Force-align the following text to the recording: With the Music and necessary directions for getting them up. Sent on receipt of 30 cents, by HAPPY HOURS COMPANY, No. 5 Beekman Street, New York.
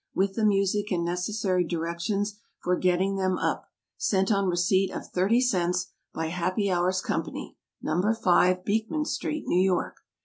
With 0.15 0.33
the 0.33 0.43
Music 0.47 0.91
and 0.91 1.05
necessary 1.05 1.63
directions 1.63 2.39
for 2.63 2.75
getting 2.75 3.17
them 3.17 3.37
up. 3.37 3.67
Sent 3.97 4.31
on 4.31 4.47
receipt 4.47 4.89
of 4.91 5.05
30 5.05 5.39
cents, 5.41 5.91
by 6.11 6.25
HAPPY 6.29 6.71
HOURS 6.71 7.01
COMPANY, 7.03 7.55
No. 7.83 8.01
5 8.11 8.65
Beekman 8.65 9.05
Street, 9.05 9.43
New 9.45 9.61
York. 9.61 9.97